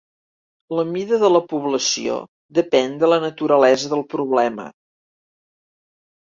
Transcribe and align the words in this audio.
La 0.77 0.85
mida 0.93 1.17
de 1.23 1.27
la 1.33 1.41
població 1.51 2.15
depèn 2.59 2.95
de 3.03 3.11
la 3.13 3.19
naturalesa 3.27 3.93
del 3.93 4.03
problema. 4.15 4.67